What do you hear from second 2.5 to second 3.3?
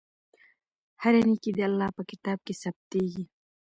ثبتېږي.